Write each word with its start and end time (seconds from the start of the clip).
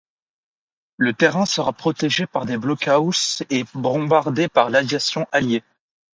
Le 0.97 1.13
terrain 1.13 1.45
sera 1.45 1.73
protégé 1.73 2.25
par 2.25 2.47
des 2.47 2.57
blockhaus 2.57 3.43
et 3.51 3.65
bombardé 3.75 4.47
par 4.47 4.71
l'aviation 4.71 5.27
alliée. 5.31 5.61